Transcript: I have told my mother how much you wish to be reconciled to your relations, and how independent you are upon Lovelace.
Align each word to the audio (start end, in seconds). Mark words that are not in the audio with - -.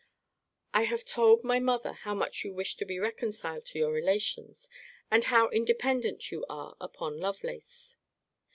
I 0.73 0.85
have 0.85 1.05
told 1.05 1.43
my 1.43 1.59
mother 1.59 1.93
how 1.93 2.15
much 2.15 2.43
you 2.43 2.55
wish 2.55 2.75
to 2.77 2.85
be 2.87 2.97
reconciled 2.97 3.67
to 3.67 3.77
your 3.77 3.91
relations, 3.91 4.67
and 5.11 5.25
how 5.25 5.49
independent 5.49 6.31
you 6.31 6.43
are 6.49 6.75
upon 6.81 7.19
Lovelace. 7.19 7.97